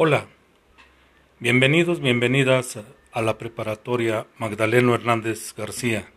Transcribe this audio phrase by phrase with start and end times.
[0.00, 0.28] Hola,
[1.40, 2.78] bienvenidos, bienvenidas
[3.10, 6.08] a la preparatoria Magdaleno Hernández García.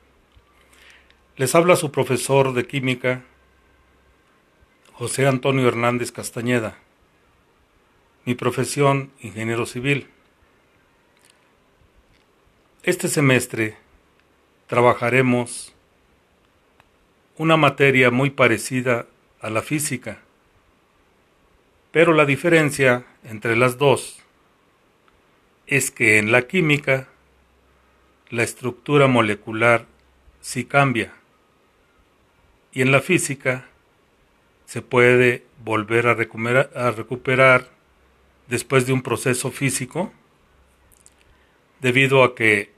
[1.36, 3.24] Les habla su profesor de química,
[4.94, 6.78] José Antonio Hernández Castañeda.
[8.24, 10.10] Mi profesión, ingeniero civil.
[12.84, 13.78] Este semestre
[14.68, 15.74] trabajaremos
[17.36, 19.08] una materia muy parecida
[19.40, 20.20] a la física,
[21.92, 24.20] pero la diferencia entre las dos
[25.68, 27.08] es que en la química
[28.30, 29.86] la estructura molecular
[30.42, 31.14] sí cambia
[32.72, 33.68] y en la física
[34.66, 37.70] se puede volver a recuperar, a recuperar
[38.48, 40.12] después de un proceso físico
[41.82, 42.72] debido a que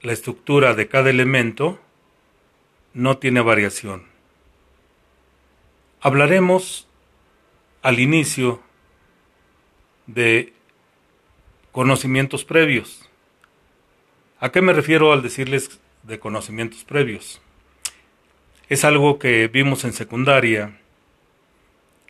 [0.00, 1.78] la estructura de cada elemento
[2.94, 4.04] no tiene variación.
[6.00, 6.88] Hablaremos
[7.82, 8.60] al inicio
[10.14, 10.52] de
[11.72, 13.08] conocimientos previos.
[14.38, 17.40] ¿A qué me refiero al decirles de conocimientos previos?
[18.68, 20.78] Es algo que vimos en secundaria,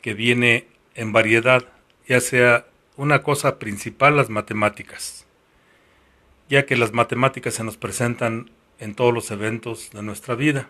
[0.00, 1.64] que viene en variedad,
[2.08, 5.26] ya sea una cosa principal, las matemáticas,
[6.48, 10.68] ya que las matemáticas se nos presentan en todos los eventos de nuestra vida.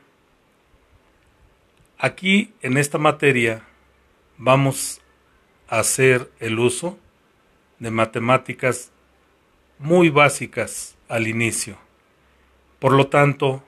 [1.98, 3.64] Aquí, en esta materia,
[4.37, 5.01] vamos
[5.69, 6.98] a hacer el uso
[7.83, 8.93] de matemáticas
[9.81, 11.77] muy básicas al inicio.
[12.79, 13.65] Por lo tanto,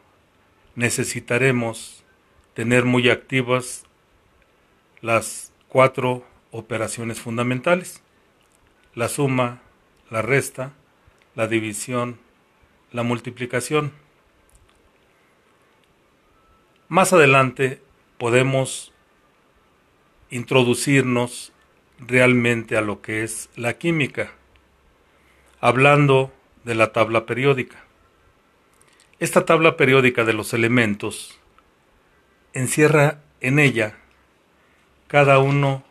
[0.76, 2.04] necesitaremos
[2.54, 3.84] tener muy activas
[5.00, 8.04] las cuatro operaciones fundamentales.
[8.94, 9.62] La suma,
[10.10, 10.72] la resta,
[11.34, 12.20] la división,
[12.92, 13.90] la multiplicación.
[16.86, 17.82] Más adelante
[18.18, 18.92] podemos
[20.30, 21.52] introducirnos
[22.06, 24.32] realmente a lo que es la química,
[25.60, 26.32] hablando
[26.64, 27.84] de la tabla periódica.
[29.20, 31.38] Esta tabla periódica de los elementos
[32.52, 33.96] encierra en ella
[35.06, 35.84] cada uno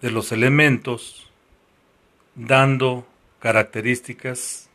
[0.00, 1.30] de los elementos
[2.34, 3.06] dando
[3.40, 4.68] características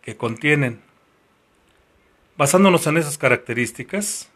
[0.00, 0.80] que contienen.
[2.36, 4.30] Basándonos en esas características,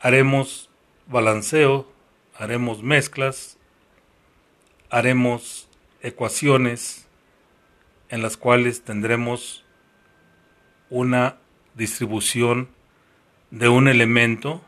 [0.00, 0.70] haremos
[1.06, 1.86] balanceo
[2.40, 3.58] haremos mezclas,
[4.88, 5.68] haremos
[6.00, 7.06] ecuaciones
[8.08, 9.62] en las cuales tendremos
[10.88, 11.36] una
[11.74, 12.70] distribución
[13.50, 14.62] de un elemento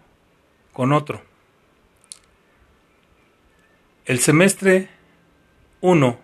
[0.75, 1.22] con otro.
[4.04, 4.91] El semestre
[5.81, 6.21] 1,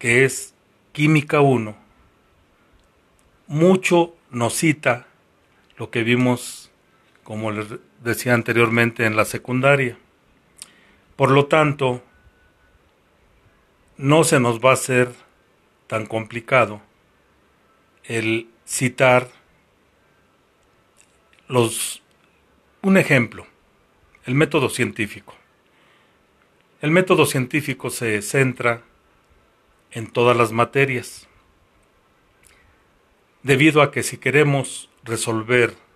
[0.00, 0.52] que es
[0.90, 1.76] Química 1,
[3.46, 5.06] mucho nos cita
[5.76, 6.67] lo que vimos
[7.28, 7.66] como les
[8.02, 9.98] decía anteriormente, en la secundaria.
[11.14, 12.02] Por lo tanto,
[13.98, 15.12] no se nos va a hacer
[15.88, 16.80] tan complicado
[18.04, 19.28] el citar
[21.48, 22.00] los
[22.80, 23.46] un ejemplo,
[24.24, 25.34] el método científico.
[26.80, 28.80] El método científico se centra
[29.90, 31.28] en todas las materias,
[33.42, 35.87] debido a que si queremos resolver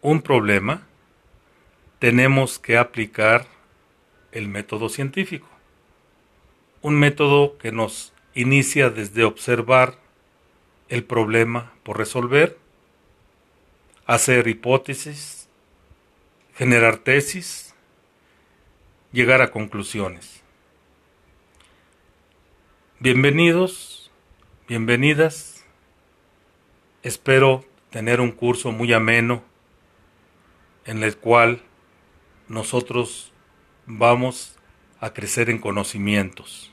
[0.00, 0.86] un problema,
[1.98, 3.46] tenemos que aplicar
[4.32, 5.48] el método científico.
[6.82, 9.98] Un método que nos inicia desde observar
[10.88, 12.56] el problema por resolver,
[14.06, 15.48] hacer hipótesis,
[16.54, 17.74] generar tesis,
[19.12, 20.42] llegar a conclusiones.
[23.00, 24.10] Bienvenidos,
[24.68, 25.64] bienvenidas.
[27.02, 29.47] Espero tener un curso muy ameno
[30.88, 31.60] en el cual
[32.48, 33.30] nosotros
[33.84, 34.58] vamos
[35.00, 36.72] a crecer en conocimientos.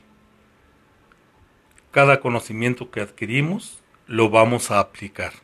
[1.90, 5.34] Cada conocimiento que adquirimos lo vamos a aplicar.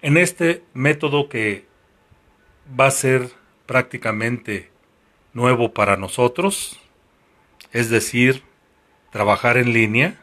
[0.00, 1.66] En este método que
[2.78, 3.30] va a ser
[3.66, 4.72] prácticamente
[5.32, 6.80] nuevo para nosotros,
[7.70, 8.42] es decir,
[9.12, 10.20] trabajar en línea,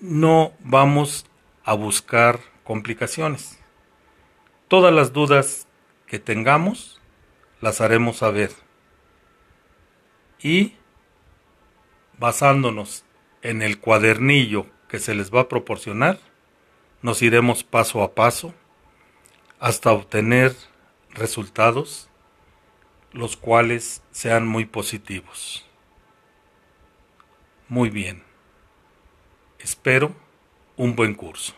[0.00, 1.26] no vamos
[1.62, 3.58] a buscar complicaciones.
[4.68, 5.66] Todas las dudas
[6.06, 7.00] que tengamos
[7.60, 8.50] las haremos saber.
[10.40, 10.74] Y
[12.18, 13.04] basándonos
[13.42, 16.18] en el cuadernillo que se les va a proporcionar,
[17.00, 18.54] nos iremos paso a paso
[19.58, 20.54] hasta obtener
[21.10, 22.08] resultados
[23.12, 25.64] los cuales sean muy positivos.
[27.68, 28.22] Muy bien.
[29.58, 30.14] Espero
[30.76, 31.54] un buen curso.